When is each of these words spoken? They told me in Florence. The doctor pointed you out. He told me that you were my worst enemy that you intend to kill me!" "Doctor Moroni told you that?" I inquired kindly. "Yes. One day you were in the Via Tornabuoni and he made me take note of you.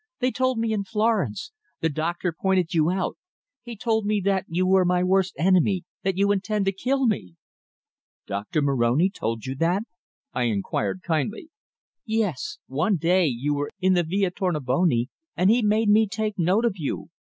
They 0.17 0.31
told 0.31 0.57
me 0.57 0.73
in 0.73 0.83
Florence. 0.83 1.51
The 1.81 1.89
doctor 1.89 2.33
pointed 2.33 2.73
you 2.73 2.89
out. 2.89 3.19
He 3.61 3.77
told 3.77 4.07
me 4.07 4.19
that 4.21 4.45
you 4.47 4.65
were 4.65 4.83
my 4.83 5.03
worst 5.03 5.35
enemy 5.37 5.83
that 6.01 6.17
you 6.17 6.31
intend 6.31 6.65
to 6.65 6.71
kill 6.71 7.05
me!" 7.05 7.35
"Doctor 8.25 8.63
Moroni 8.63 9.11
told 9.11 9.45
you 9.45 9.53
that?" 9.57 9.83
I 10.33 10.45
inquired 10.45 11.03
kindly. 11.03 11.51
"Yes. 12.03 12.57
One 12.65 12.95
day 12.97 13.27
you 13.27 13.53
were 13.53 13.69
in 13.79 13.93
the 13.93 14.01
Via 14.01 14.31
Tornabuoni 14.31 15.09
and 15.37 15.51
he 15.51 15.61
made 15.61 15.89
me 15.89 16.07
take 16.07 16.33
note 16.35 16.65
of 16.65 16.77
you. 16.77 17.09